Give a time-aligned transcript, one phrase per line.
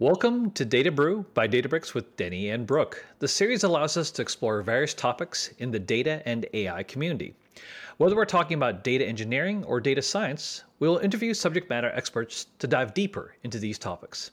[0.00, 3.06] Welcome to Data Brew by Databricks with Denny and Brooke.
[3.20, 7.32] The series allows us to explore various topics in the data and AI community.
[7.98, 12.48] Whether we're talking about data engineering or data science, we will interview subject matter experts
[12.58, 14.32] to dive deeper into these topics.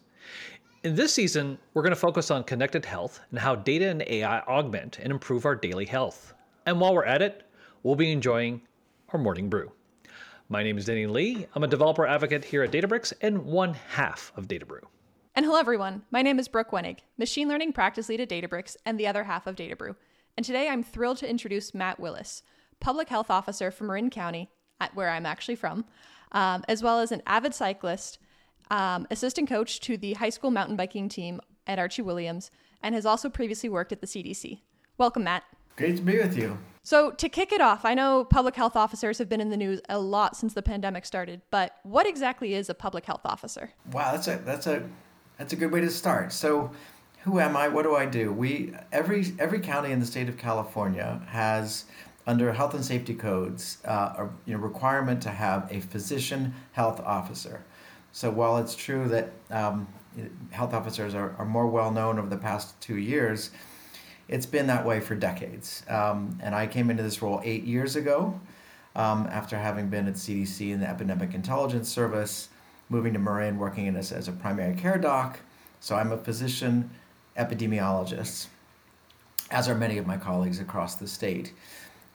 [0.84, 4.39] In this season, we're going to focus on connected health and how data and AI
[4.39, 6.34] augment and improve our daily health.
[6.66, 7.43] And while we're at it,
[7.84, 8.63] we'll be enjoying
[9.09, 9.71] our morning brew.
[10.49, 11.46] My name is Denny Lee.
[11.54, 14.88] I'm a developer advocate here at Databricks and one half of Data Brew.
[15.34, 16.02] And hello, everyone.
[16.12, 19.48] My name is Brooke Wenig, Machine Learning Practice Lead at Databricks and the other half
[19.48, 19.95] of Databrew.
[20.35, 22.44] And today I'm thrilled to introduce Matt Willis,
[22.81, 24.49] Public Health Officer from Marin County,
[24.94, 25.85] where I'm actually from,
[26.34, 28.20] um, as well as an avid cyclist,
[28.71, 32.52] um, assistant coach to the high school mountain biking team at Archie Williams,
[32.84, 34.59] and has also previously worked at the CDC.
[34.98, 35.43] Welcome, Matt.
[35.77, 36.57] Great to be with you.
[36.84, 39.79] So, to kick it off, I know public health officers have been in the news
[39.88, 43.71] a lot since the pandemic started, but what exactly is a public health officer?
[43.93, 44.84] Wow, that's a that's a
[45.41, 46.31] that's a good way to start.
[46.31, 46.70] So,
[47.23, 47.67] who am I?
[47.67, 48.31] What do I do?
[48.31, 51.85] We every every county in the state of California has
[52.27, 56.99] under health and safety codes uh, a you know, requirement to have a physician health
[56.99, 57.63] officer.
[58.12, 59.87] So while it's true that um,
[60.51, 63.49] health officers are, are more well known over the past two years,
[64.28, 65.84] it's been that way for decades.
[65.89, 68.39] Um, and I came into this role eight years ago
[68.95, 72.50] um, after having been at CDC in the Epidemic Intelligence Service
[72.91, 75.39] moving to Marin, working in as, as a primary care doc.
[75.79, 76.91] So I'm a physician
[77.38, 78.47] epidemiologist,
[79.50, 81.53] as are many of my colleagues across the state.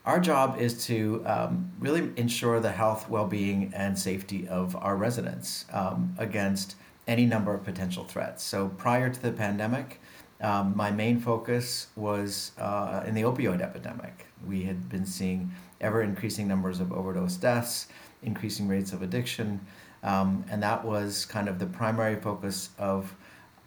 [0.05, 4.97] Our job is to um, really ensure the health, well being, and safety of our
[4.97, 6.77] residents um, against
[7.09, 8.45] any number of potential threats.
[8.45, 10.01] So prior to the pandemic,
[10.41, 14.27] um, my main focus was uh, in the opioid epidemic.
[14.47, 17.89] We had been seeing ever increasing numbers of overdose deaths,
[18.23, 19.61] increasing rates of addiction,
[20.07, 23.15] um, and that was kind of the primary focus of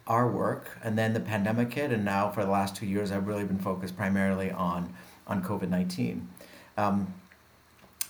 [0.06, 0.78] our work.
[0.82, 3.58] And then the pandemic hit, and now for the last two years, I've really been
[3.58, 4.92] focused primarily on,
[5.26, 6.26] on COVID 19.
[6.78, 7.14] Um,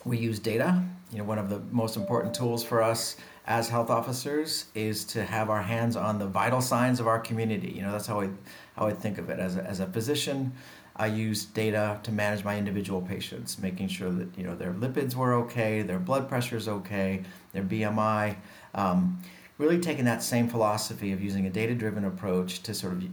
[0.04, 0.82] we use data.
[1.12, 5.24] You know, one of the most important tools for us as health officers is to
[5.24, 7.72] have our hands on the vital signs of our community.
[7.74, 8.30] You know, that's how I,
[8.76, 9.40] how I think of it.
[9.40, 10.52] As a, as a physician,
[11.00, 15.14] I use data to manage my individual patients, making sure that you know their lipids
[15.14, 17.22] were okay, their blood pressure is okay,
[17.54, 18.36] their BMI.
[18.74, 19.22] Um,
[19.56, 23.04] really taking that same philosophy of using a data-driven approach to sort of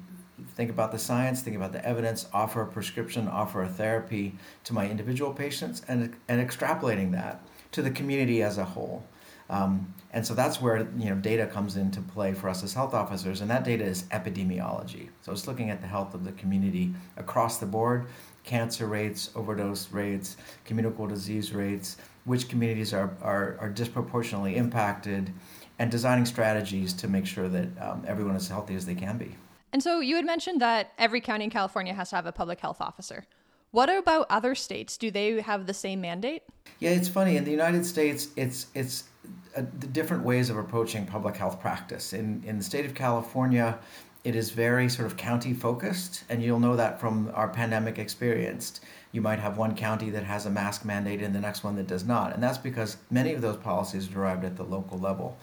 [0.56, 4.74] think about the science, think about the evidence, offer a prescription, offer a therapy to
[4.74, 9.06] my individual patients, and and extrapolating that to the community as a whole.
[9.50, 12.94] Um, and so that's where you know data comes into play for us as health
[12.94, 15.10] officers, and that data is epidemiology.
[15.22, 18.08] So it's looking at the health of the community across the board,
[18.44, 25.32] cancer rates, overdose rates, communicable disease rates, which communities are, are, are disproportionately impacted,
[25.80, 29.36] and designing strategies to make sure that um, everyone is healthy as they can be.
[29.74, 32.60] And so you had mentioned that every county in California has to have a public
[32.60, 33.26] health officer.
[33.72, 34.98] What about other states?
[34.98, 36.44] Do they have the same mandate?
[36.80, 37.36] Yeah, it's funny.
[37.38, 39.04] In the United States, it's it's
[39.58, 42.14] uh, the different ways of approaching public health practice.
[42.14, 43.80] In in the state of California,
[44.24, 48.82] it is very sort of county focused, and you'll know that from our pandemic experience.
[49.12, 51.88] You might have one county that has a mask mandate and the next one that
[51.88, 55.38] does not, and that's because many of those policies are derived at the local level.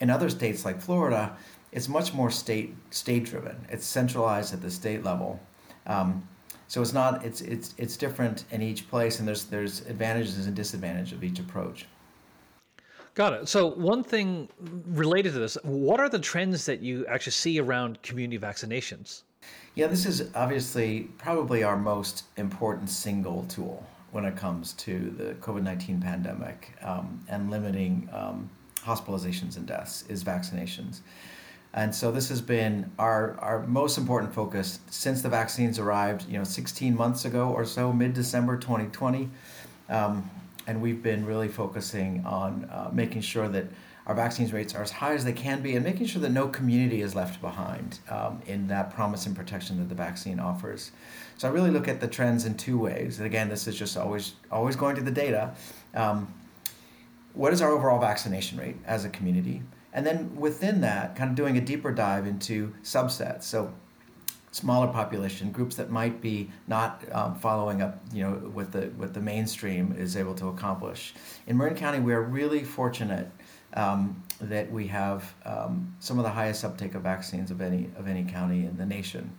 [0.00, 1.36] In other states like Florida,
[1.70, 3.66] it's much more state state driven.
[3.68, 5.38] It's centralized at the state level.
[5.86, 6.26] Um,
[6.66, 10.56] so it's not it's it's it's different in each place, and there's there's advantages and
[10.56, 11.86] disadvantages of each approach.
[13.14, 13.48] Got it.
[13.48, 14.48] So one thing
[14.86, 19.22] related to this, what are the trends that you actually see around community vaccinations?
[19.76, 25.34] Yeah, this is obviously probably our most important single tool when it comes to the
[25.34, 31.00] COVID nineteen pandemic um, and limiting um, hospitalizations and deaths is vaccinations.
[31.72, 36.38] And so this has been our, our most important focus since the vaccines arrived, you
[36.38, 39.28] know, 16 months ago or so, mid-December 2020.
[39.88, 40.30] Um,
[40.66, 43.66] and we've been really focusing on uh, making sure that
[44.06, 46.48] our vaccines rates are as high as they can be and making sure that no
[46.48, 50.90] community is left behind um, in that promise and protection that the vaccine offers.
[51.38, 53.18] So I really look at the trends in two ways.
[53.18, 55.54] And again, this is just always always going to the data.
[55.94, 56.32] Um,
[57.32, 59.62] what is our overall vaccination rate as a community?
[59.92, 63.44] And then within that, kind of doing a deeper dive into subsets.
[63.44, 63.72] So
[64.54, 69.12] smaller population groups that might be not um, following up, you know, what the what
[69.12, 71.12] the mainstream is able to accomplish.
[71.48, 73.28] In Marin County, we are really fortunate
[73.74, 78.06] um, that we have um, some of the highest uptake of vaccines of any of
[78.06, 79.36] any county in the nation.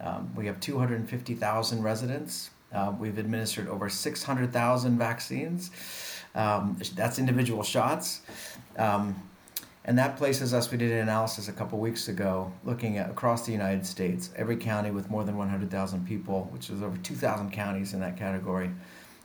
[0.00, 2.50] Um, we have 250,000 residents.
[2.72, 5.70] Uh, we've administered over 600,000 vaccines.
[6.34, 8.22] Um, that's individual shots.
[9.86, 13.44] And that places us, we did an analysis a couple weeks ago looking at across
[13.44, 17.92] the United States, every county with more than 100,000 people, which is over 2,000 counties
[17.92, 18.70] in that category.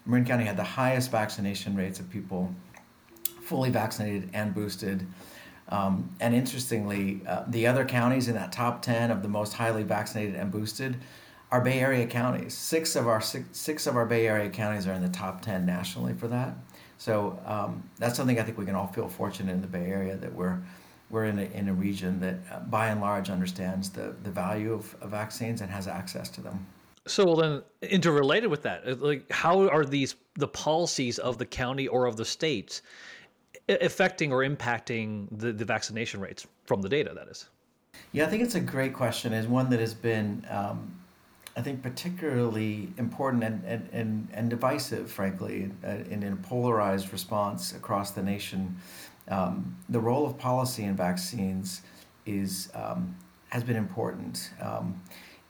[0.06, 2.54] Marin County had the highest vaccination rates of people
[3.42, 5.08] fully vaccinated and boosted.
[5.70, 9.84] Um, and interestingly, uh, the other counties in that top 10 of the most highly
[9.84, 10.98] vaccinated and boosted
[11.52, 12.54] are Bay Area counties.
[12.54, 15.66] Six of our six, six of our Bay Area counties are in the top 10
[15.66, 16.56] nationally for that.
[17.00, 20.16] So um, that's something I think we can all feel fortunate in the Bay Area
[20.18, 20.60] that we're
[21.10, 24.74] we're in a, in a region that uh, by and large understands the, the value
[24.74, 26.68] of, of vaccines and has access to them.
[27.08, 31.46] So well then interrelated with that, uh, like how are these the policies of the
[31.46, 32.84] county or of the states
[33.68, 37.48] affecting or impacting the, the vaccination rates from the data that is?
[38.12, 39.34] Yeah, I think it's a great question.
[39.34, 40.94] Is one that has been um,
[41.56, 47.12] I think particularly important and, and, and, and divisive, frankly, uh, in, in a polarized
[47.12, 48.78] response across the nation.
[49.28, 51.82] Um, the role of policy in vaccines
[52.26, 53.16] is um,
[53.50, 54.52] has been important.
[54.62, 55.02] Um,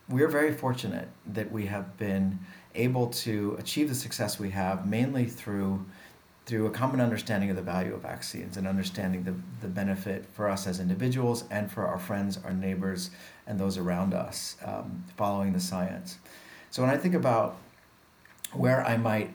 [0.07, 2.39] we're very fortunate that we have been
[2.75, 5.85] able to achieve the success we have mainly through
[6.45, 10.49] through a common understanding of the value of vaccines and understanding the, the benefit for
[10.49, 13.11] us as individuals and for our friends, our neighbors,
[13.49, 16.19] and those around us, um, following the science.
[16.69, 17.57] So when I think about
[18.53, 19.31] where I might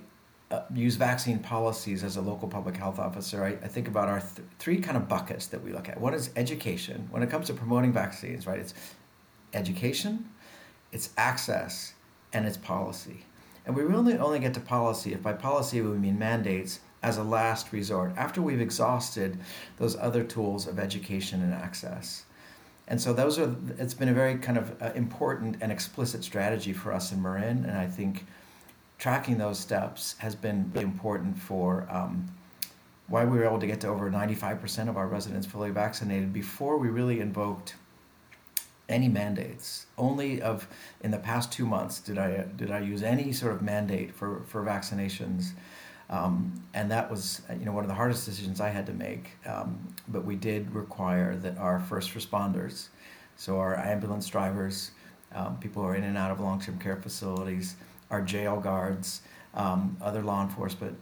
[0.51, 4.21] uh, use vaccine policies as a local public health officer, I, I think about our
[4.21, 6.01] th- three kind of buckets that we look at.
[6.01, 7.09] One is education.
[7.11, 8.73] When it comes to promoting vaccines, right, it's
[9.53, 10.31] education,
[10.93, 11.95] it's access,
[12.33, 13.27] and it's policy.
[13.67, 17.25] And we really only get to policy if by policy we mean mandates as a
[17.25, 19.39] last resort after we've exhausted
[19.79, 22.25] those other tools of education and access.
[22.87, 26.73] And so those are it's been a very kind of uh, important and explicit strategy
[26.73, 28.27] for us in Marin, and I think
[28.99, 32.31] tracking those steps has been important for um,
[33.09, 36.79] why we were able to get to over 95% of our residents fully vaccinated before
[36.79, 37.75] we really invoked
[38.89, 39.87] any mandates.
[39.97, 40.69] Only of
[41.03, 44.43] in the past two months did I did I use any sort of mandate for
[44.47, 45.53] for vaccinations.
[46.11, 49.33] Um, and that was, you know, one of the hardest decisions I had to make.
[49.47, 49.79] Um,
[50.09, 52.89] but we did require that our first responders,
[53.37, 54.91] so our ambulance drivers,
[55.35, 57.77] um, people who are in and out of long-term care facilities,
[58.11, 59.23] our jail guards,
[59.55, 60.97] um, other law enforcement,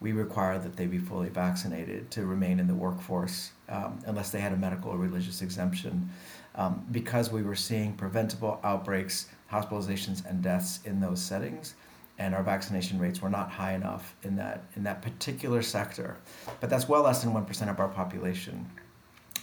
[0.00, 4.40] we require that they be fully vaccinated to remain in the workforce um, unless they
[4.40, 6.10] had a medical or religious exemption,
[6.54, 11.74] um, because we were seeing preventable outbreaks, hospitalizations, and deaths in those settings
[12.18, 16.16] and our vaccination rates were not high enough in that in that particular sector.
[16.60, 18.68] But that's well less than one percent of our population.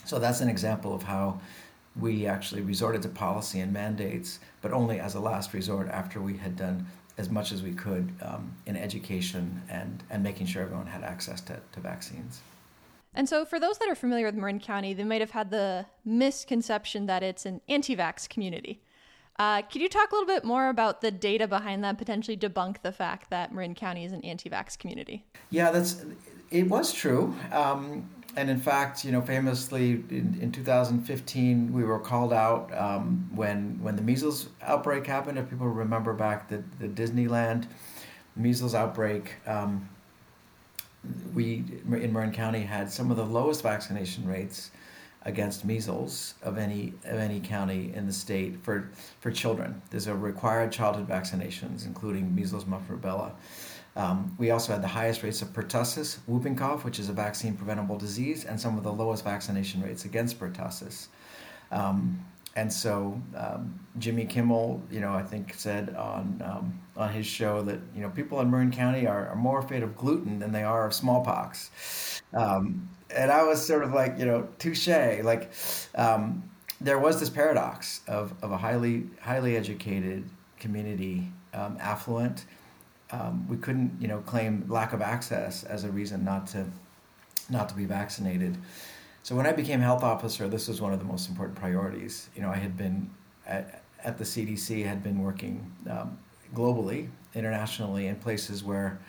[0.05, 1.39] So that's an example of how
[1.99, 6.35] we actually resorted to policy and mandates, but only as a last resort after we
[6.37, 6.85] had done
[7.17, 11.41] as much as we could um, in education and, and making sure everyone had access
[11.41, 12.41] to, to vaccines.
[13.15, 15.85] And so, for those that are familiar with Marin County, they might have had the
[16.03, 18.81] misconception that it's an anti vax community.
[19.39, 22.81] Uh, could you talk a little bit more about the data behind that, potentially debunk
[22.83, 25.25] the fact that Marin County is an anti-vax community?
[25.49, 26.05] Yeah, that's
[26.51, 27.35] it was true.
[27.51, 33.29] Um, and in fact, you know, famously in, in 2015, we were called out um,
[33.33, 35.37] when when the measles outbreak happened.
[35.39, 37.65] If people remember back the the Disneyland
[38.35, 39.89] measles outbreak, um,
[41.33, 44.71] we in Marin County had some of the lowest vaccination rates
[45.25, 48.89] against measles of any of any county in the state for
[49.19, 49.81] for children.
[49.89, 53.31] There's a required childhood vaccinations, including measles, mumps, rubella.
[53.95, 57.55] Um, we also had the highest rates of pertussis, whooping cough, which is a vaccine
[57.55, 61.07] preventable disease, and some of the lowest vaccination rates against pertussis.
[61.71, 62.25] Um,
[62.55, 67.63] and so um, Jimmy Kimmel, you know, I think said on um, on his show
[67.63, 70.63] that you know people in Marin County are, are more afraid of gluten than they
[70.63, 72.21] are of smallpox.
[72.33, 74.87] Um, and I was sort of like, you know, touche.
[74.87, 75.51] Like,
[75.95, 76.49] um,
[76.81, 80.29] there was this paradox of, of a highly highly educated
[80.59, 82.45] community, um, affluent.
[83.11, 86.65] Um, we couldn't, you know, claim lack of access as a reason not to
[87.49, 88.57] not to be vaccinated.
[89.23, 92.29] So when I became health officer, this was one of the most important priorities.
[92.35, 93.09] You know, I had been
[93.45, 96.17] at, at the CDC, had been working um,
[96.53, 98.99] globally, internationally, in places where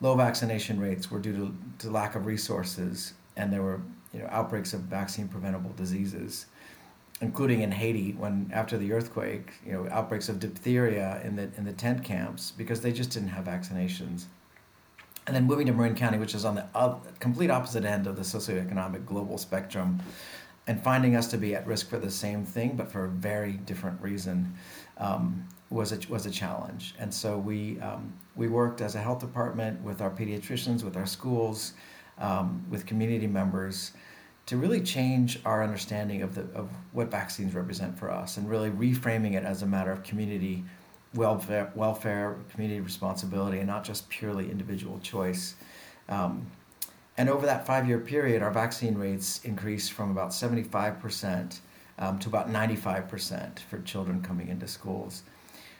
[0.00, 3.80] low vaccination rates were due to, to lack of resources and there were
[4.12, 6.46] you know outbreaks of vaccine preventable diseases
[7.20, 11.64] including in Haiti when after the earthquake you know outbreaks of diphtheria in the in
[11.64, 14.24] the tent camps because they just didn't have vaccinations.
[15.26, 16.66] And then moving to Marin County which is on the
[17.20, 20.00] complete opposite end of the socioeconomic global spectrum
[20.66, 23.52] and finding us to be at risk for the same thing but for a very
[23.52, 24.54] different reason
[24.98, 26.94] um, was a, was a challenge.
[26.98, 31.06] And so we um, we worked as a health department with our pediatricians with our
[31.06, 31.74] schools
[32.18, 33.92] um, with community members
[34.46, 38.70] to really change our understanding of the of what vaccines represent for us and really
[38.70, 40.64] reframing it as a matter of community
[41.14, 45.54] welfare, welfare community responsibility, and not just purely individual choice.
[46.08, 46.46] Um,
[47.16, 51.60] and over that five year period, our vaccine rates increased from about 75%
[51.98, 55.22] um, to about 95% for children coming into schools.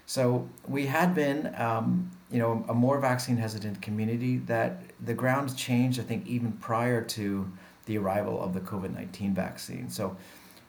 [0.07, 5.57] So we had been, um, you know, a more vaccine hesitant community that the ground
[5.57, 7.51] changed, I think, even prior to
[7.87, 9.89] the arrival of the COVID 19 vaccine.
[9.89, 10.17] So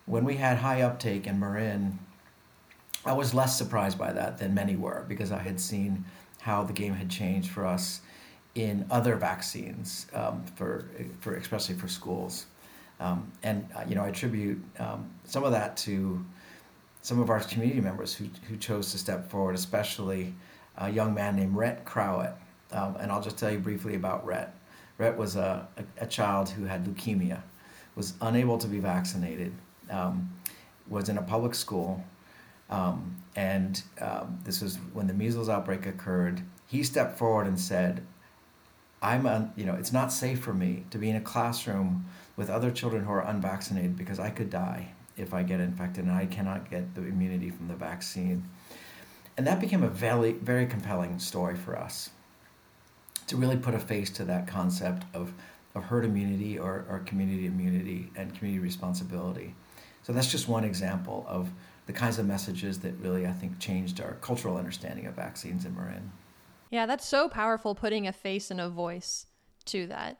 [0.06, 2.00] when we had high uptake in Marin,
[3.06, 6.06] I was less surprised by that than many were because I had seen
[6.42, 8.02] how the game had changed for us
[8.56, 10.86] in other vaccines um, for,
[11.20, 12.46] for especially for schools.
[13.00, 16.24] Um, and uh, you know, I attribute um, some of that to
[17.06, 20.34] some of our community members who, who chose to step forward, especially
[20.80, 22.34] a young man named Rhett Krawitt.
[22.72, 24.56] Um, and I'll just tell you briefly about Rhett.
[24.98, 27.44] Rhett was a, a, a, child who had leukemia,
[27.96, 29.54] was unable to be vaccinated,
[29.92, 30.34] um,
[30.88, 32.04] was in a public school,
[32.72, 36.42] um, and um, this was when the measles outbreak occurred.
[36.66, 38.04] He stepped forward and said,
[39.04, 42.72] "I'm, you know, it's not safe for me to be in a classroom with other
[42.72, 46.70] children who are unvaccinated because I could die if I get infected and I cannot
[46.70, 48.50] get the immunity from the vaccine."
[49.38, 52.12] And that became a very, very compelling story for us
[53.28, 55.34] to really put a face to that concept of,
[55.74, 59.56] of herd immunity or, or community immunity and community responsibility.
[60.04, 61.50] So that's just one example of
[61.88, 65.76] the kinds of messages that really, I think, changed our cultural understanding of vaccines in
[65.76, 66.12] Marin.
[66.72, 69.28] Yeah, that's so powerful putting a face and a voice
[69.66, 70.20] to that.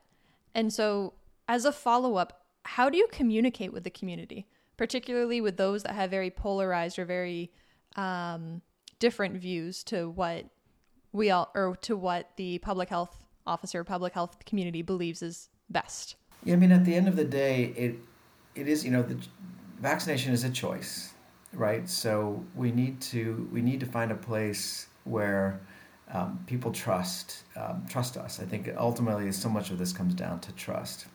[0.54, 1.14] And so,
[1.48, 4.48] as a follow up, how do you communicate with the community,
[4.78, 7.52] particularly with those that have very polarized or very
[7.96, 8.62] um,
[9.00, 10.46] different views to what
[11.12, 16.16] we all, or to what the public health officer, public health community believes is best?
[16.44, 17.96] Yeah, I mean, at the end of the day, it
[18.56, 19.18] it is you know the
[19.80, 21.16] vaccination is a choice
[21.56, 21.90] right?
[21.90, 25.60] So we need to we need to find a place where
[26.12, 28.40] um, people trust um, trust us.
[28.40, 31.08] I think ultimately so much of this comes down to trust.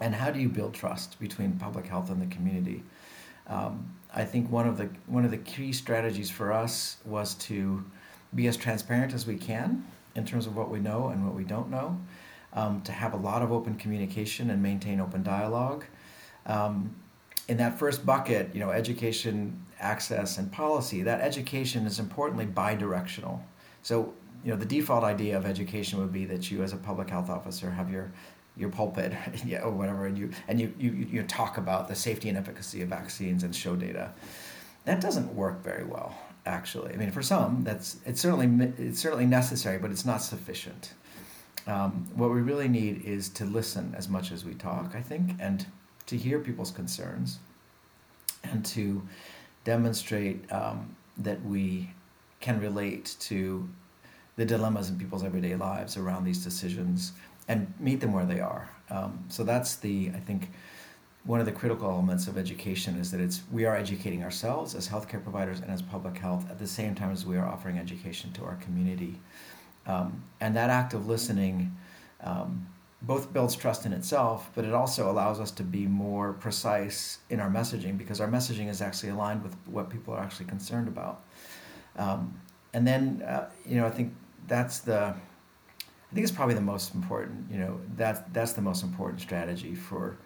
[0.00, 2.82] And how do you build trust between public health and the community?
[3.46, 7.84] Um, I think one of the one of the key strategies for us was to
[8.34, 11.44] be as transparent as we can in terms of what we know and what we
[11.44, 11.98] don't know.
[12.52, 15.84] Um, to have a lot of open communication and maintain open dialogue.
[16.46, 16.94] Um,
[17.48, 23.40] in that first bucket, you know, education, access, and policy, that education is importantly bidirectional.
[23.82, 27.10] So, you know, the default idea of education would be that you, as a public
[27.10, 28.12] health officer, have your
[28.56, 29.12] your pulpit
[29.62, 32.88] or whatever, and you and you, you you talk about the safety and efficacy of
[32.88, 34.12] vaccines and show data.
[34.84, 36.92] That doesn't work very well, actually.
[36.92, 40.92] I mean, for some, that's it's certainly it's certainly necessary, but it's not sufficient.
[41.66, 45.32] Um, what we really need is to listen as much as we talk, I think,
[45.40, 45.66] and
[46.06, 47.38] to hear people's concerns
[48.42, 49.02] and to
[49.64, 51.90] demonstrate um, that we
[52.40, 53.66] can relate to
[54.36, 57.12] the dilemmas in people's everyday lives around these decisions
[57.48, 58.68] and meet them where they are.
[58.90, 60.50] Um, so that's the, I think,
[61.24, 64.88] one of the critical elements of education is that it's we are educating ourselves as
[64.88, 68.30] healthcare providers and as public health at the same time as we are offering education
[68.32, 69.18] to our community.
[69.86, 71.74] Um, and that act of listening
[72.22, 72.66] um,
[73.02, 77.40] both builds trust in itself, but it also allows us to be more precise in
[77.40, 81.22] our messaging because our messaging is actually aligned with what people are actually concerned about.
[81.96, 82.40] Um,
[82.72, 84.14] and then, uh, you know, I think
[84.48, 85.14] that's the,
[86.10, 87.50] I think it's probably the most important.
[87.50, 90.16] You know, that's that's the most important strategy for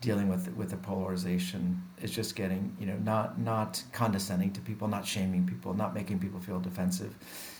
[0.00, 1.82] dealing with with the polarization.
[2.02, 6.18] Is just getting, you know, not not condescending to people, not shaming people, not making
[6.18, 7.14] people feel defensive,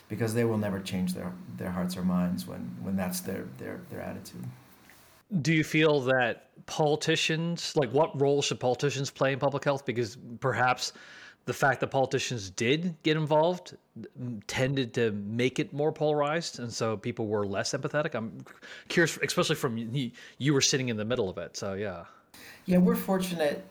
[0.09, 3.81] because they will never change their their hearts or minds when when that's their their
[3.91, 4.45] their attitude
[5.43, 10.17] do you feel that politicians like what role should politicians play in public health because
[10.41, 10.93] perhaps
[11.47, 13.77] the fact that politicians did get involved
[14.47, 18.15] tended to make it more polarized and so people were less empathetic.
[18.15, 18.45] I'm
[18.89, 22.05] curious especially from you, you were sitting in the middle of it so yeah.
[22.67, 23.65] Yeah we're fortunate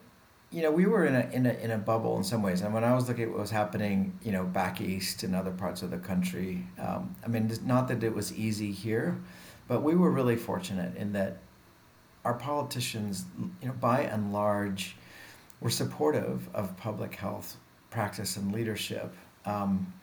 [0.52, 2.62] you know we were in a, in a in a bubble in some ways.
[2.62, 5.52] And when i was looking at what was happening you know back east and other
[5.52, 9.18] parts of the country um, i mean not that it was easy here
[9.68, 11.38] but we were really fortunate in that
[12.26, 13.26] our politicians,
[13.62, 14.96] you know, by and large,
[15.60, 17.58] were supportive of public health
[17.94, 19.14] practice and leadership.
[19.46, 19.94] Um,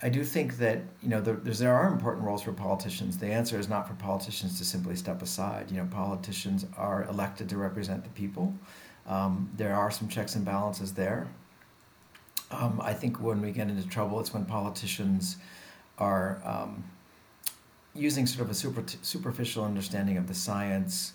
[0.00, 3.18] I do think that you know there, there are important roles for politicians.
[3.18, 5.70] The answer is not for politicians to simply step aside.
[5.70, 8.54] You know, politicians are elected to represent the people.
[9.06, 11.26] Um, there are some checks and balances there.
[12.50, 15.36] Um, I think when we get into trouble, it's when politicians
[15.98, 16.84] are um,
[17.94, 21.14] using sort of a super, superficial understanding of the science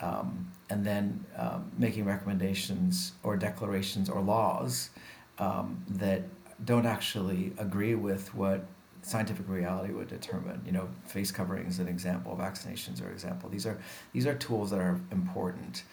[0.00, 4.90] um, and then um, making recommendations or declarations or laws
[5.38, 6.22] um, that
[6.64, 8.64] don't actually agree with what
[9.02, 10.60] scientific reality would determine.
[10.66, 13.48] You know, face covering is an example, vaccinations are an example.
[13.48, 13.78] These are
[14.12, 15.84] these are tools that are important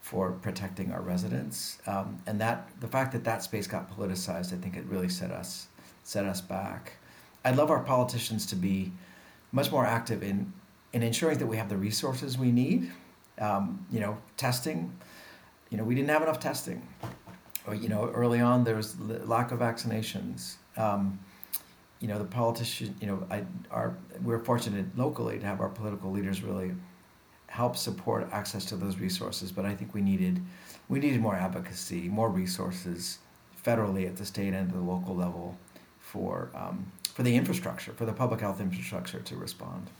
[0.00, 4.56] for protecting our residents, um, and that the fact that that space got politicized, I
[4.56, 5.68] think it really set us
[6.04, 6.94] set us back.
[7.44, 8.92] I'd love our politicians to be
[9.52, 10.52] much more active in
[10.92, 12.90] in ensuring that we have the resources we need.
[13.38, 14.92] Um, you know, testing.
[15.70, 16.86] You know, we didn't have enough testing.
[17.70, 20.54] You know, early on there was lack of vaccinations.
[20.76, 21.20] Um,
[22.00, 22.96] you know, the politician.
[23.00, 26.72] You know, I are we're fortunate locally to have our political leaders really
[27.46, 29.52] help support access to those resources.
[29.52, 30.42] But I think we needed
[30.88, 33.18] we needed more advocacy, more resources
[33.64, 35.56] federally at the state and the local level
[36.00, 39.90] for um, for the infrastructure, for the public health infrastructure to respond.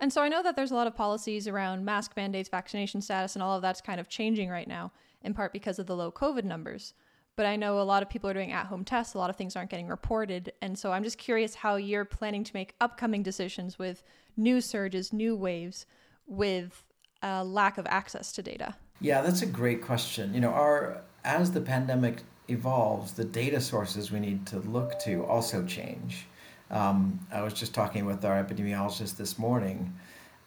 [0.00, 3.36] And so I know that there's a lot of policies around mask mandates, vaccination status,
[3.36, 4.90] and all of that's kind of changing right now,
[5.22, 6.94] in part because of the low COVID numbers.
[7.36, 9.36] But I know a lot of people are doing at home tests, a lot of
[9.36, 10.52] things aren't getting reported.
[10.60, 14.02] And so I'm just curious how you're planning to make upcoming decisions with
[14.36, 15.86] new surges, new waves,
[16.26, 16.84] with
[17.22, 18.74] a lack of access to data.
[19.00, 20.34] Yeah, that's a great question.
[20.34, 25.24] You know, our as the pandemic evolves, the data sources we need to look to
[25.24, 26.26] also change.
[26.70, 29.94] Um, I was just talking with our epidemiologist this morning.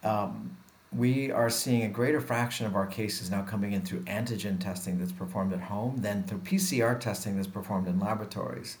[0.02, 0.56] Um,
[0.96, 4.98] we are seeing a greater fraction of our cases now coming in through antigen testing
[4.98, 8.78] that's performed at home than through PCR testing that's performed in laboratories.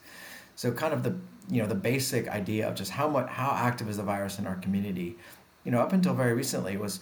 [0.54, 1.16] So, kind of the
[1.48, 4.46] you know the basic idea of just how much how active is the virus in
[4.46, 5.16] our community.
[5.64, 7.00] You know, up until very recently was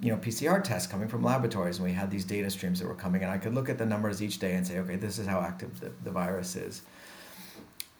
[0.00, 2.94] you know PCR tests coming from laboratories, and we had these data streams that were
[2.94, 5.26] coming, and I could look at the numbers each day and say, okay, this is
[5.26, 6.82] how active the, the virus is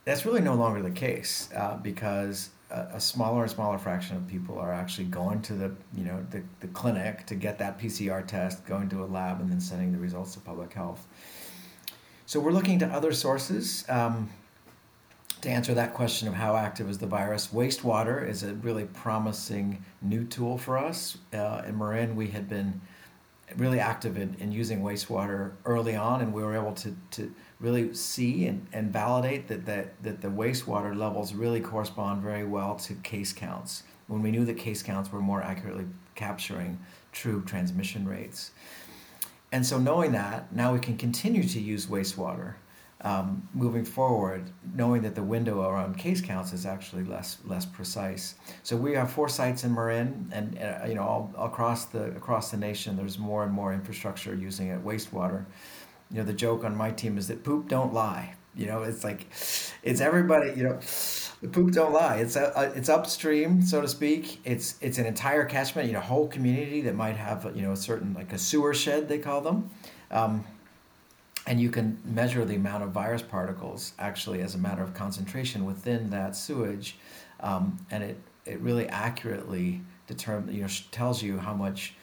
[0.04, 4.58] that's really no longer the case uh, because a, smaller and smaller fraction of people
[4.58, 8.64] are actually going to the you know the, the clinic to get that PCR test,
[8.66, 11.06] going to a lab, and then sending the results to public health.
[12.26, 13.84] So we're looking to other sources.
[13.88, 14.30] Um,
[15.42, 19.84] to answer that question of how active is the virus, wastewater is a really promising
[20.00, 21.18] new tool for us.
[21.34, 22.80] Uh, in Marin, we had been
[23.56, 27.94] really active in, in using wastewater early on, and we were able to, to really
[27.94, 32.94] see and, and validate that, that, that the wastewater levels really correspond very well to
[32.94, 36.78] case counts when we knew that case counts were more accurately capturing
[37.12, 38.50] true transmission rates.
[39.52, 42.54] And so, knowing that, now we can continue to use wastewater
[43.00, 48.34] um, moving forward, knowing that the window around case counts is actually less less precise.
[48.62, 52.50] So we have four sites in Marin, and uh, you know all, across the across
[52.50, 55.44] the nation, there's more and more infrastructure using it wastewater.
[56.10, 58.34] You know the joke on my team is that poop don't lie.
[58.56, 59.26] You know it's like
[59.82, 60.78] it's everybody you know
[61.42, 62.16] the poop don't lie.
[62.16, 64.40] It's a, uh, it's upstream so to speak.
[64.44, 67.76] It's it's an entire catchment you know whole community that might have you know a
[67.76, 69.70] certain like a sewer shed they call them.
[70.10, 70.44] Um,
[71.46, 75.64] and you can measure the amount of virus particles actually as a matter of concentration
[75.64, 76.96] within that sewage
[77.40, 81.94] um, and it it really accurately determine you know tells you how much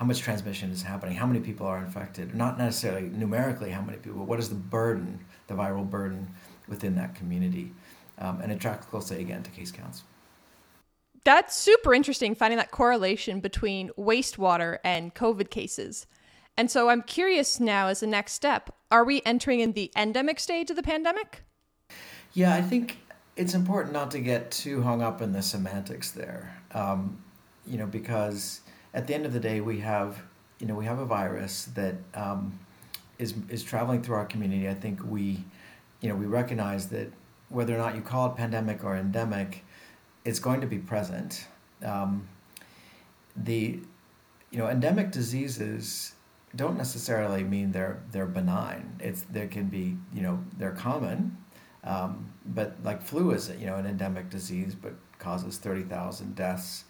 [0.00, 3.98] how much transmission is happening, how many people are infected, not necessarily numerically how many
[3.98, 6.26] people, but what is the burden, the viral burden
[6.68, 7.70] within that community.
[8.16, 10.04] Um, and it tracks closely again to case counts.
[11.24, 16.06] That's super interesting, finding that correlation between wastewater and COVID cases.
[16.56, 20.40] And so I'm curious now, as the next step, are we entering in the endemic
[20.40, 21.42] stage of the pandemic?
[22.32, 22.98] Yeah, I think
[23.36, 26.56] it's important not to get too hung up in the semantics there.
[26.72, 27.22] Um,
[27.66, 28.60] you know, because
[28.94, 30.22] at the end of the day, we have
[30.58, 32.58] you know we have a virus that um,
[33.18, 34.68] is is traveling through our community.
[34.68, 35.44] I think we
[36.00, 37.12] you know we recognize that
[37.48, 39.64] whether or not you call it pandemic or endemic,
[40.24, 41.46] it's going to be present.
[41.84, 42.28] Um,
[43.36, 43.80] the
[44.50, 46.14] you know endemic diseases
[46.56, 48.96] don't necessarily mean they're they're benign.
[49.00, 51.36] It's there can be you know they're common,
[51.84, 56.84] um, but like flu is you know an endemic disease, but causes thirty thousand deaths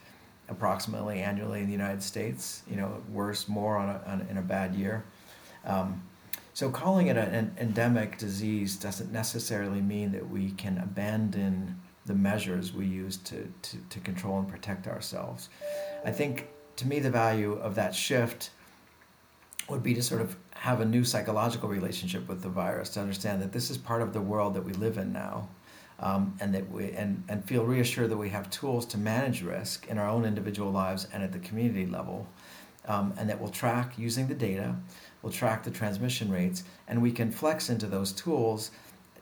[0.49, 2.62] approximately annually in the United States.
[2.68, 5.05] You know, worse, more on, a, on in a bad year.
[5.64, 6.03] Um,
[6.55, 12.73] so calling it an endemic disease doesn't necessarily mean that we can abandon the measures
[12.73, 15.49] we use to, to, to control and protect ourselves.
[16.05, 18.51] I think to me the value of that shift
[19.70, 23.40] would be to sort of have a new psychological relationship with the virus to understand
[23.42, 25.48] that this is part of the world that we live in now
[26.00, 29.87] um, and that we and, and feel reassured that we have tools to manage risk
[29.88, 32.26] in our own individual lives and at the community level,
[32.88, 34.74] um, and that we'll track using the data,
[35.22, 38.70] we'll track the transmission rates, and we can flex into those tools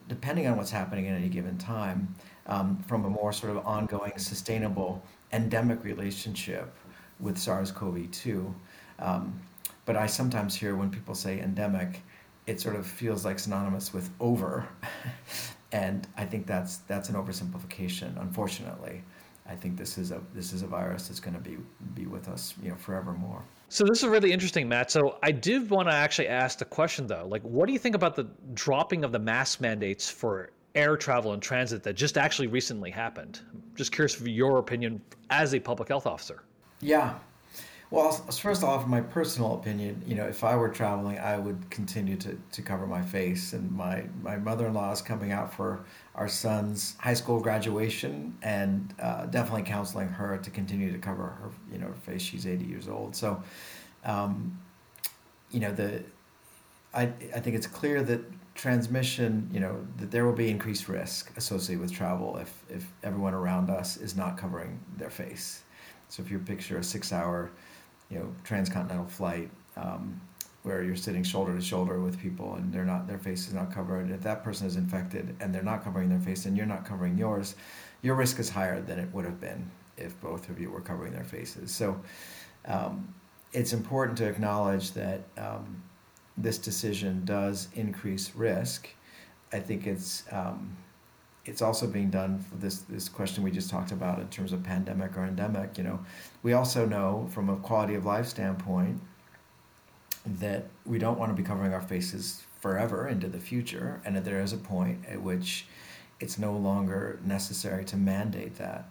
[0.07, 2.15] depending on what's happening at any given time
[2.47, 6.73] um, from a more sort of ongoing, sustainable, endemic relationship
[7.19, 8.51] with SARS-CoV-2.
[8.97, 9.39] Um,
[9.89, 12.03] but I sometimes hear when people say endemic,
[12.45, 14.67] it sort of feels like synonymous with over,
[15.71, 18.21] and I think that's that's an oversimplification.
[18.21, 19.01] Unfortunately,
[19.47, 21.57] I think this is a this is a virus that's going to be
[21.95, 23.41] be with us, you know, forevermore.
[23.69, 24.91] So this is really interesting, Matt.
[24.91, 27.95] So I did want to actually ask the question though, like, what do you think
[27.95, 32.45] about the dropping of the mask mandates for air travel and transit that just actually
[32.45, 33.39] recently happened?
[33.73, 36.43] Just curious for your opinion as a public health officer.
[36.79, 37.15] Yeah,
[37.91, 42.15] well, first off, my personal opinion, you know, if I were traveling, I would continue
[42.17, 43.53] to, to cover my face.
[43.53, 48.37] And my, my mother in law is coming out for our son's high school graduation,
[48.43, 52.21] and uh, definitely counseling her to continue to cover her, you know, her face.
[52.21, 53.15] She's 80 years old.
[53.15, 53.41] So,
[54.05, 54.59] um,
[55.49, 56.03] you know, the
[56.93, 57.03] I,
[57.35, 58.21] I think it's clear that
[58.55, 63.33] transmission, you know, that there will be increased risk associated with travel if, if everyone
[63.33, 65.63] around us is not covering their face.
[66.09, 67.51] So if you picture a six hour
[68.09, 70.19] you know transcontinental flight um,
[70.63, 73.73] where you're sitting shoulder to shoulder with people and they're not their face is not
[73.73, 74.11] covered.
[74.11, 77.17] If that person is infected and they're not covering their face and you're not covering
[77.17, 77.55] yours,
[78.01, 81.13] your risk is higher than it would have been if both of you were covering
[81.13, 81.71] their faces.
[81.71, 81.99] So
[82.65, 83.13] um,
[83.53, 85.81] it's important to acknowledge that um,
[86.37, 88.89] this decision does increase risk.
[89.51, 90.75] I think it's um,
[91.45, 94.63] it's also being done for this this question we just talked about in terms of
[94.63, 95.77] pandemic or endemic.
[95.77, 95.99] You know,
[96.43, 99.01] we also know from a quality of life standpoint
[100.25, 104.25] that we don't want to be covering our faces forever into the future, and that
[104.25, 105.65] there is a point at which
[106.19, 108.89] it's no longer necessary to mandate that.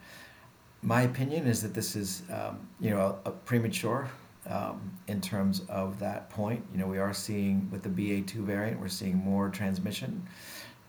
[0.81, 4.09] My opinion is that this is, um, you know, a, a premature
[4.49, 6.65] um, in terms of that point.
[6.73, 10.27] You know, we are seeing with the BA2 variant, we're seeing more transmission.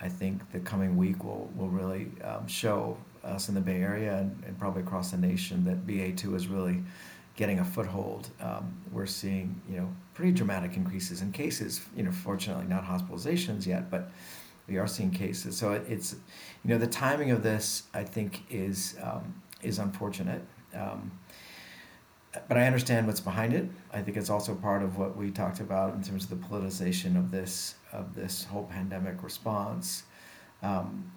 [0.02, 4.18] I think the coming week will will really um, show us in the Bay Area
[4.18, 6.82] and, and, probably across the nation that BA2 is really
[7.36, 8.30] getting a foothold.
[8.40, 11.82] Um, we're seeing you know pretty dramatic increases in cases.
[11.96, 14.12] You know, fortunately not hospitalizations yet, but
[14.68, 15.58] we are seeing cases.
[15.58, 16.14] So it, it's
[16.64, 20.42] you know the timing of this I think is um, is unfortunate.
[20.74, 21.12] Um,
[22.48, 23.68] but I understand what's behind it.
[23.92, 27.18] I think it's also part of what we talked about in terms of the politicization
[27.18, 30.04] of this of this whole pandemic response.
[30.62, 31.12] Um,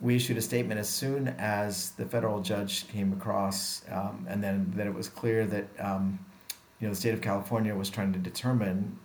[0.00, 4.72] we issued a statement as soon as the federal judge came across, um, and then
[4.76, 6.18] that it was clear that um,
[6.80, 8.96] you know the state of California was trying to determine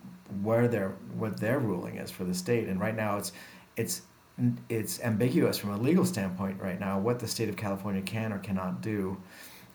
[0.42, 3.32] where their what their ruling is for the state, and right now it's
[3.76, 4.02] it's
[4.68, 8.38] it's ambiguous from a legal standpoint right now what the state of California can or
[8.38, 9.16] cannot do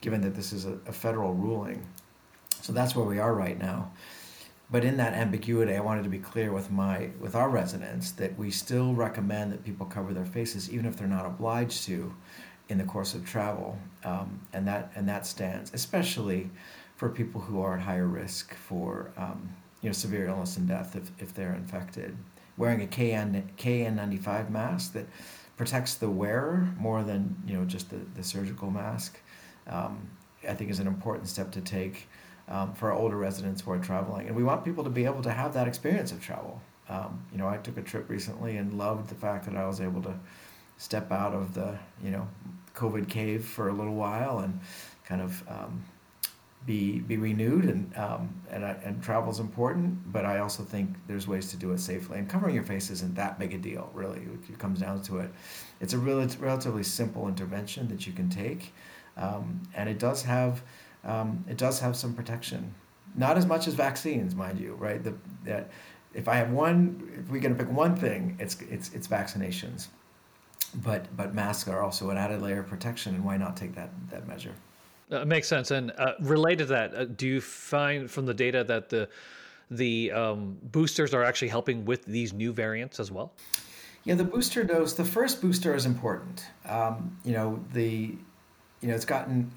[0.01, 1.85] given that this is a, a federal ruling.
[2.61, 3.91] So that's where we are right now.
[4.71, 8.37] But in that ambiguity, I wanted to be clear with my with our residents that
[8.37, 12.13] we still recommend that people cover their faces, even if they're not obliged to,
[12.69, 16.49] in the course of travel, um, and that and that stands, especially
[16.95, 19.49] for people who are at higher risk for um,
[19.81, 22.15] you know severe illness and death if, if they're infected.
[22.57, 25.07] Wearing a KN KN95 mask that
[25.57, 29.19] protects the wearer more than you know just the, the surgical mask
[29.67, 30.09] um,
[30.47, 32.07] I think is an important step to take
[32.49, 34.27] um, for our older residents who are traveling.
[34.27, 36.61] And we want people to be able to have that experience of travel.
[36.89, 39.79] Um, you know, I took a trip recently and loved the fact that I was
[39.79, 40.13] able to
[40.77, 42.27] step out of the, you know,
[42.75, 44.59] COVID cave for a little while and
[45.05, 45.83] kind of um,
[46.65, 51.27] be be renewed and um, and and travel is important, but I also think there's
[51.27, 52.17] ways to do it safely.
[52.19, 54.21] And covering your face isn't that big a deal, really.
[54.49, 55.31] It comes down to it.
[55.79, 58.73] It's a really relatively simple intervention that you can take
[59.19, 60.61] um, and it does have
[61.03, 62.73] um, it does have some protection.
[63.15, 65.03] Not as much as vaccines, mind you, right?
[65.03, 65.13] The,
[65.45, 65.69] that
[66.13, 69.87] if I have one, if we're going to pick one thing, it's it's it's vaccinations.
[70.75, 73.89] But but masks are also an added layer of protection, and why not take that
[74.11, 74.53] that measure?
[75.09, 75.71] That makes sense.
[75.71, 79.09] And uh, related to that, uh, do you find from the data that the
[79.71, 83.33] the um, boosters are actually helping with these new variants as well?
[84.03, 86.45] Yeah, the booster dose, the first booster is important.
[86.65, 88.15] Um, you know, the
[88.81, 89.51] you know, it's gotten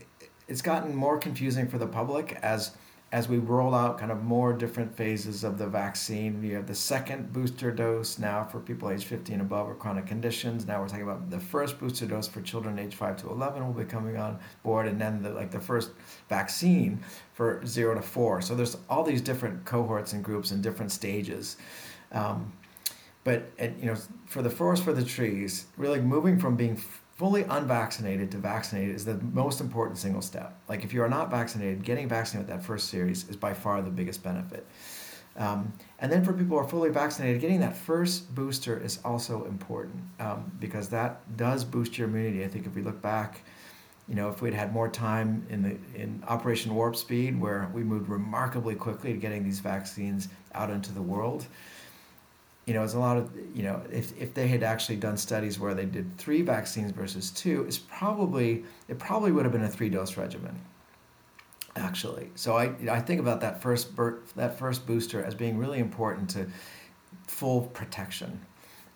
[0.49, 2.73] it's gotten more confusing for the public as
[3.13, 6.41] as we roll out kind of more different phases of the vaccine.
[6.41, 10.07] We have the second booster dose now for people age 15 and above with chronic
[10.07, 10.67] conditions.
[10.67, 13.75] Now we're talking about the first booster dose for children age 5 to 11 will
[13.75, 15.91] be coming on board, and then the, like the first
[16.31, 17.01] vaccine
[17.35, 18.41] for 0 to 4.
[18.41, 21.59] So there's all these different cohorts and groups and different stages.
[22.13, 22.51] Um,
[23.25, 26.81] but you know, for the forest for the trees, really moving from being
[27.23, 30.59] fully unvaccinated to vaccinated is the most important single step.
[30.69, 33.81] Like if you are not vaccinated, getting vaccinated with that first series is by far
[33.81, 34.67] the biggest benefit.
[35.37, 39.45] Um, and then for people who are fully vaccinated, getting that first booster is also
[39.45, 42.45] important um, because that does boost your immunity.
[42.45, 43.43] I think if we look back,
[44.09, 47.85] you know, if we'd had more time in the in Operation Warp Speed, where we
[47.85, 51.47] moved remarkably quickly to getting these vaccines out into the world,
[52.67, 55.59] you know, it's a lot of you know, if if they had actually done studies
[55.59, 59.71] where they did three vaccines versus two, it's probably it probably would have been a
[59.71, 60.59] three dose regimen.
[61.75, 63.97] Actually, so I I think about that first
[64.37, 66.47] that first booster as being really important to
[67.27, 68.41] full protection.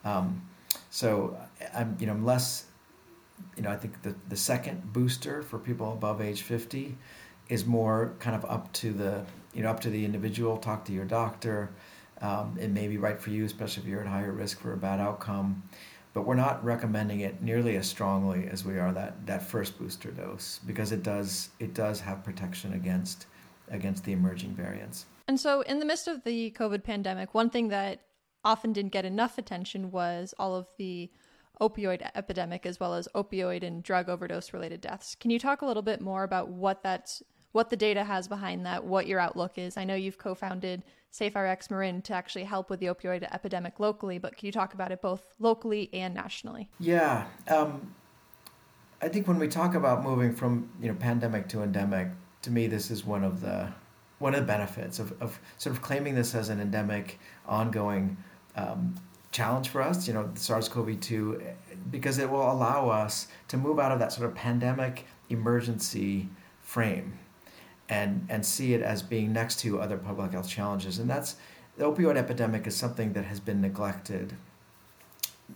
[0.04, 0.42] Um,
[0.90, 1.36] so
[1.74, 2.66] I'm you know I'm less
[3.56, 6.96] you know, I think the, the second booster for people above age 50
[7.48, 9.24] is more kind of up to the,
[9.54, 10.56] you know, up to the individual.
[10.56, 11.70] Talk to your doctor.
[12.20, 14.76] Um, it may be right for you, especially if you're at higher risk for a
[14.76, 15.62] bad outcome.
[16.12, 20.10] But we're not recommending it nearly as strongly as we are that, that first booster
[20.10, 23.26] dose because it does it does have protection against
[23.68, 25.04] against the emerging variants.
[25.28, 28.00] And so, in the midst of the COVID pandemic, one thing that
[28.44, 31.10] often didn't get enough attention was all of the
[31.60, 35.14] opioid epidemic as well as opioid and drug overdose related deaths.
[35.14, 37.22] Can you talk a little bit more about what that's
[37.56, 39.78] what the data has behind that, what your outlook is?
[39.78, 44.36] I know you've co-founded SafeRx Marin to actually help with the opioid epidemic locally, but
[44.36, 46.68] can you talk about it both locally and nationally?
[46.78, 47.94] Yeah, um,
[49.00, 52.08] I think when we talk about moving from you know pandemic to endemic,
[52.42, 53.72] to me this is one of the
[54.18, 58.18] one of the benefits of, of sort of claiming this as an endemic, ongoing
[58.56, 58.94] um,
[59.32, 61.54] challenge for us, you know, SARS-CoV-2,
[61.90, 66.28] because it will allow us to move out of that sort of pandemic emergency
[66.60, 67.18] frame
[67.88, 70.98] and and see it as being next to other public health challenges.
[70.98, 71.36] And that's
[71.76, 74.34] the opioid epidemic is something that has been neglected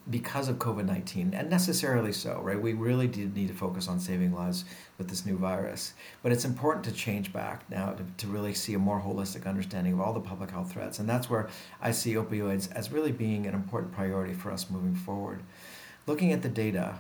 [0.09, 2.61] because of COVID 19, and necessarily so, right?
[2.61, 4.65] We really did need to focus on saving lives
[4.99, 5.95] with this new virus.
[6.23, 9.95] But it's important to change back now to, to really see a more holistic understanding
[9.95, 11.01] of all the public health threats.
[11.01, 11.49] And that's where
[11.83, 15.43] I see opioids as really being an important priority for us moving forward.
[16.07, 16.97] Looking at the data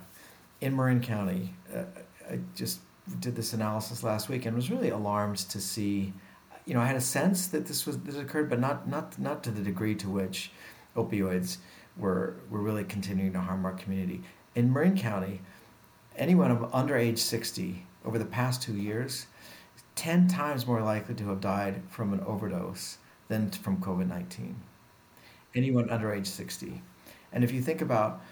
[0.60, 1.84] in Marin County, uh,
[2.28, 2.80] I just
[3.18, 6.12] did this analysis last week and was really alarmed to see.
[6.66, 9.42] You know, I had a sense that this was this occurred, but not not not
[9.44, 10.52] to the degree to which
[10.96, 11.58] opioids
[11.96, 14.22] were, were really continuing to harm our community.
[14.54, 15.40] In Marin County,
[16.16, 19.26] anyone under age 60 over the past two years,
[19.96, 24.56] 10 times more likely to have died from an overdose than from COVID 19.
[25.54, 26.82] Anyone under age 60.
[27.32, 28.22] And if you think about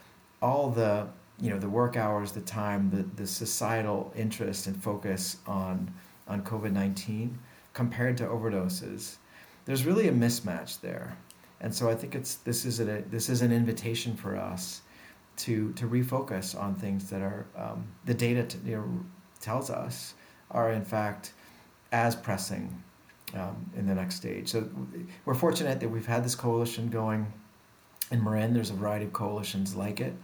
[0.40, 1.08] all the
[1.40, 5.92] you know the work hours, the time, the, the societal interest and focus on
[6.26, 7.38] on COVID nineteen
[7.72, 9.16] compared to overdoses,
[9.64, 11.16] there's really a mismatch there.
[11.60, 14.82] And so I think it's this is a this is an invitation for us
[15.38, 19.04] to to refocus on things that are um, the data to, you know,
[19.40, 20.14] tells us
[20.50, 21.32] are in fact
[21.92, 22.82] as pressing
[23.34, 24.48] um, in the next stage.
[24.48, 24.68] So
[25.24, 27.32] we're fortunate that we've had this coalition going
[28.10, 28.54] in Marin.
[28.54, 30.14] There's a variety of coalitions like it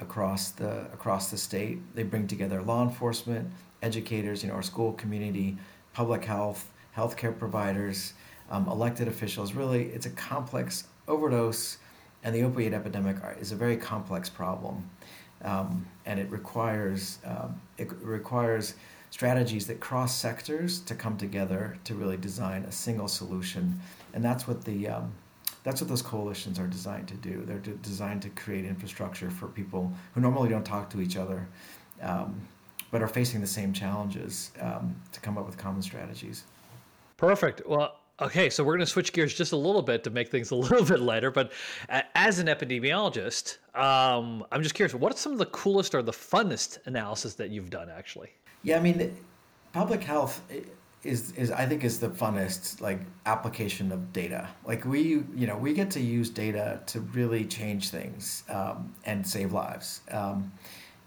[0.00, 1.78] across the across the state.
[1.94, 3.50] They bring together law enforcement,
[3.82, 5.56] educators, you know, our school community,
[5.92, 8.14] public health, healthcare providers
[8.50, 9.52] um, elected officials.
[9.52, 11.78] Really, it's a complex overdose,
[12.24, 14.88] and the opioid epidemic is a very complex problem,
[15.42, 18.74] um, and it requires um, it requires
[19.10, 23.80] strategies that cross sectors to come together to really design a single solution,
[24.14, 25.12] and that's what the um,
[25.68, 27.42] that's what those coalitions are designed to do.
[27.44, 31.46] They're designed to create infrastructure for people who normally don't talk to each other,
[32.00, 32.40] um,
[32.90, 36.44] but are facing the same challenges um, to come up with common strategies.
[37.18, 37.60] Perfect.
[37.66, 40.50] Well, Okay, so we're going to switch gears just a little bit to make things
[40.50, 41.30] a little bit lighter.
[41.30, 41.52] But
[42.16, 46.10] as an epidemiologist, um, I'm just curious, what are some of the coolest or the
[46.10, 48.30] funnest analysis that you've done, actually?
[48.64, 49.16] Yeah, I mean,
[49.72, 50.40] public health
[51.04, 54.48] is is I think is the funnest like application of data.
[54.64, 55.00] Like we,
[55.34, 60.02] you know, we get to use data to really change things um, and save lives.
[60.10, 60.52] Um,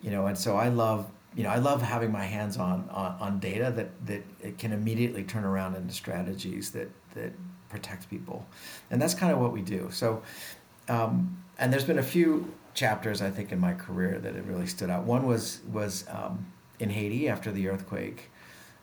[0.02, 3.16] you know, and so I love you know, I love having my hands on, on,
[3.20, 7.32] on data that, that it can immediately turn around into strategies that, that
[7.70, 8.46] protect people.
[8.90, 9.90] And that's kind of what we do.
[9.92, 10.24] So,
[10.90, 14.68] um, and there's been a few chapters, I think, in my career that have really
[14.68, 15.04] stood out.
[15.06, 16.48] One was, was um,
[16.80, 18.30] in Haiti after the earthquake,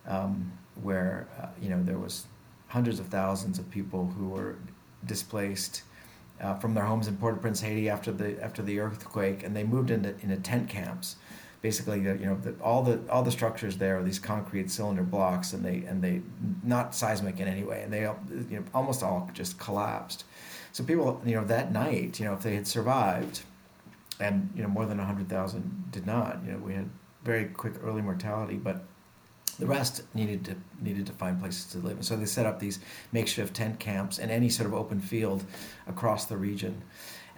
[0.07, 2.25] um, where, uh, you know, there was
[2.67, 4.55] hundreds of thousands of people who were
[5.05, 5.83] displaced
[6.41, 9.91] uh, from their homes in Port-au-Prince, Haiti after the, after the earthquake, and they moved
[9.91, 11.17] into, into tent camps.
[11.61, 15.51] Basically you know the, all the all the structures there are these concrete cylinder blocks
[15.51, 16.21] and they and they
[16.63, 20.23] not seismic in any way and they you know almost all just collapsed.
[20.71, 23.41] So people you know that night you know if they had survived
[24.19, 26.89] and you know more than 100,000 did not you know we had
[27.23, 28.85] very quick early mortality but
[29.59, 32.59] the rest needed to needed to find places to live and so they set up
[32.59, 32.79] these
[33.11, 35.43] makeshift tent camps in any sort of open field
[35.87, 36.81] across the region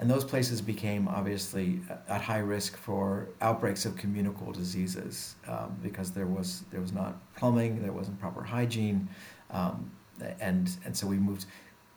[0.02, 1.80] and those places became obviously
[2.10, 7.16] at high risk for outbreaks of communicable diseases um, because there was there was not
[7.36, 9.08] plumbing, there wasn't proper hygiene,
[9.52, 9.92] um,
[10.40, 11.46] and and so we moved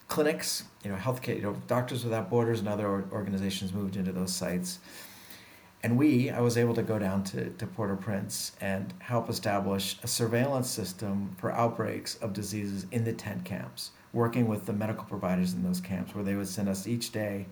[0.08, 4.34] clinics, you know, healthcare, you know, Doctors Without Borders and other organizations moved into those
[4.34, 4.80] sites.
[5.84, 10.06] And we, I was able to go down to, to Port-au-Prince and help establish a
[10.06, 15.52] surveillance system for outbreaks of diseases in the tent camps, working with the medical providers
[15.52, 17.44] in those camps, where they would send us each day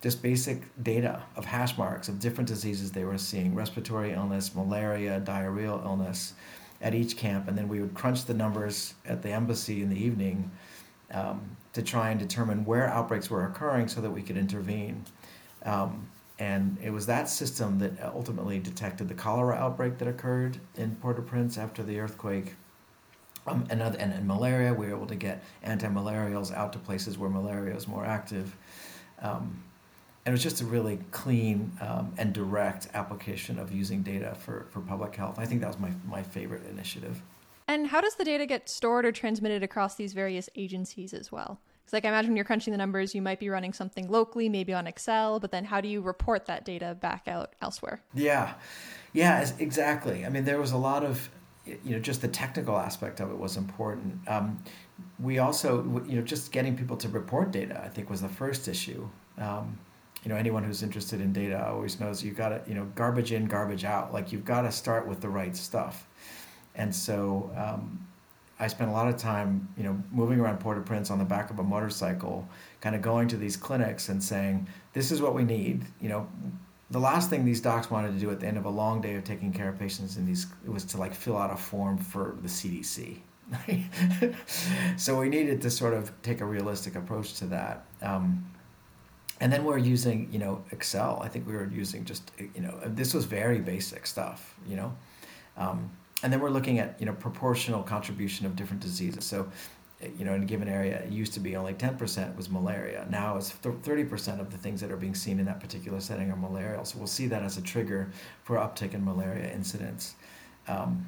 [0.00, 5.20] just basic data of hash marks of different diseases they were seeing respiratory illness, malaria,
[5.20, 6.32] diarrheal illness
[6.80, 7.48] at each camp.
[7.48, 10.50] And then we would crunch the numbers at the embassy in the evening
[11.10, 15.04] um, to try and determine where outbreaks were occurring so that we could intervene.
[15.66, 20.96] Um, and it was that system that ultimately detected the cholera outbreak that occurred in
[20.96, 22.54] Port-au-Prince after the earthquake.
[23.46, 27.30] Um, and, and, and malaria, we were able to get anti-malarials out to places where
[27.30, 28.56] malaria is more active.
[29.20, 29.62] Um,
[30.24, 34.66] and it was just a really clean um, and direct application of using data for,
[34.70, 35.38] for public health.
[35.38, 37.22] I think that was my, my favorite initiative.
[37.68, 41.60] And how does the data get stored or transmitted across these various agencies as well?
[41.84, 44.48] Because, like, I imagine when you're crunching the numbers, you might be running something locally,
[44.48, 48.00] maybe on Excel, but then how do you report that data back out elsewhere?
[48.14, 48.54] Yeah,
[49.12, 50.24] yeah, exactly.
[50.24, 51.28] I mean, there was a lot of,
[51.66, 54.26] you know, just the technical aspect of it was important.
[54.26, 54.62] Um,
[55.18, 58.66] we also, you know, just getting people to report data, I think, was the first
[58.66, 59.06] issue.
[59.36, 59.78] Um,
[60.22, 63.32] you know, anyone who's interested in data always knows you've got to, you know, garbage
[63.32, 64.10] in, garbage out.
[64.10, 66.06] Like, you've got to start with the right stuff.
[66.74, 68.06] And so um,
[68.58, 71.58] I spent a lot of time, you know, moving around Port-au-Prince on the back of
[71.58, 72.48] a motorcycle,
[72.80, 76.28] kind of going to these clinics and saying, "This is what we need." You know,
[76.90, 79.16] the last thing these docs wanted to do at the end of a long day
[79.16, 82.36] of taking care of patients in these was to like fill out a form for
[82.42, 83.18] the CDC.
[84.96, 87.84] so we needed to sort of take a realistic approach to that.
[88.02, 88.44] Um,
[89.40, 91.20] and then we're using, you know, Excel.
[91.22, 94.94] I think we were using just, you know, this was very basic stuff, you know.
[95.56, 95.90] Um,
[96.24, 99.24] and then we're looking at you know proportional contribution of different diseases.
[99.24, 99.46] So,
[100.18, 103.06] you know, in a given area, it used to be only 10% was malaria.
[103.10, 106.36] Now it's 30% of the things that are being seen in that particular setting are
[106.36, 106.84] malarial.
[106.84, 108.10] So we'll see that as a trigger
[108.42, 110.16] for uptick in malaria incidents.
[110.66, 111.06] Um,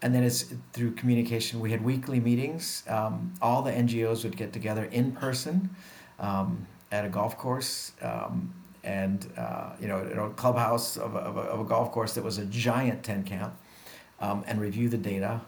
[0.00, 1.60] and then it's through communication.
[1.60, 2.84] We had weekly meetings.
[2.88, 5.70] Um, all the NGOs would get together in person
[6.18, 7.92] um, at a golf course.
[8.00, 8.52] Um,
[8.84, 12.24] and uh, you know, a clubhouse of a, of, a, of a golf course that
[12.24, 13.54] was a giant tent camp,
[14.22, 15.40] um, and review the data.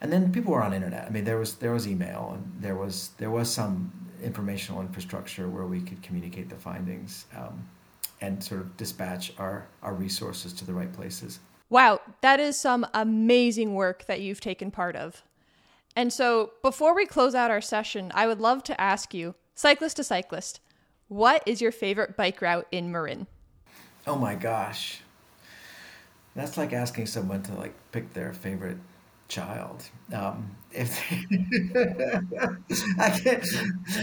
[0.00, 1.06] And then people were on internet.
[1.06, 5.48] I mean, there was there was email and there was there was some informational infrastructure
[5.48, 7.68] where we could communicate the findings um,
[8.20, 11.38] and sort of dispatch our our resources to the right places.
[11.70, 15.22] Wow, that is some amazing work that you've taken part of.
[15.96, 19.96] And so, before we close out our session, I would love to ask you, cyclist
[19.96, 20.60] to cyclist,
[21.08, 23.26] what is your favorite bike route in Marin?
[24.06, 25.00] Oh my gosh.
[26.34, 28.78] That's like asking someone to like pick their favorite
[29.28, 29.84] child.
[30.12, 31.00] Um, if
[32.98, 33.44] I can't,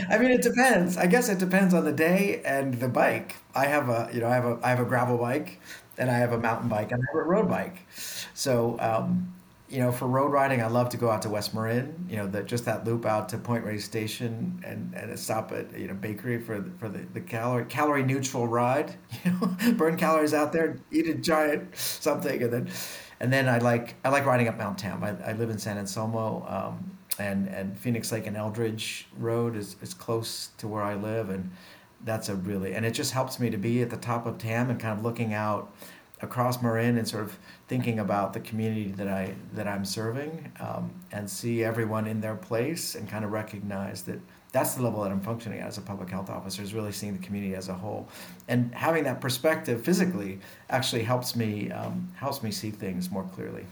[0.10, 0.98] I mean, it depends.
[0.98, 3.36] I guess it depends on the day and the bike.
[3.56, 5.60] I have a, you know, I have a, I have a gravel bike,
[5.98, 7.86] and I have a mountain bike, and I have a road bike.
[8.34, 9.34] So um,
[9.72, 12.06] you know, for road riding, I love to go out to West Marin.
[12.10, 15.78] You know, that just that loop out to Point Reyes Station and and stop at
[15.78, 18.96] you know bakery for the, for the, the calorie calorie neutral ride.
[19.24, 22.70] You know, burn calories out there, eat a giant something, and then
[23.20, 25.04] and then I like I like riding up Mount Tam.
[25.04, 29.78] I, I live in San Anselmo, um, and and Phoenix Lake and Eldridge Road is
[29.82, 31.52] is close to where I live, and
[32.04, 34.70] that's a really and it just helps me to be at the top of Tam
[34.70, 35.72] and kind of looking out
[36.22, 40.92] across Marin and sort of thinking about the community that I that I'm serving um,
[41.12, 44.20] and see everyone in their place and kind of recognize that
[44.52, 47.16] that's the level that I'm functioning at as a public health officer is really seeing
[47.18, 48.08] the community as a whole
[48.48, 53.66] and having that perspective physically actually helps me um, helps me see things more clearly.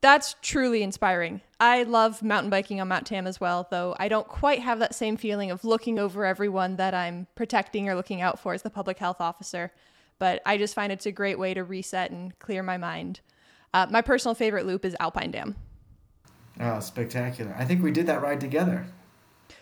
[0.00, 1.40] That's truly inspiring.
[1.58, 4.94] I love mountain biking on Mount Tam as well, though I don't quite have that
[4.94, 8.68] same feeling of looking over everyone that I'm protecting or looking out for as the
[8.68, 9.72] public health officer
[10.18, 13.20] but I just find it's a great way to reset and clear my mind.
[13.72, 15.56] Uh, my personal favorite loop is Alpine Dam.
[16.60, 17.54] Oh, spectacular.
[17.58, 18.86] I think we did that ride together.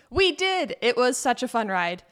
[0.09, 0.75] We did.
[0.81, 2.03] It was such a fun ride.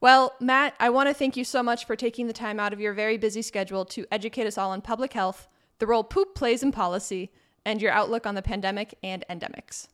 [0.00, 2.80] Well, Matt, I want to thank you so much for taking the time out of
[2.80, 5.48] your very busy schedule to educate us all on public health,
[5.80, 7.32] the role poop plays in policy,
[7.64, 9.88] and your outlook on the pandemic and endemics.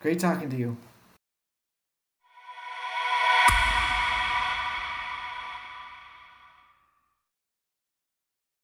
[0.00, 0.76] Great talking to you.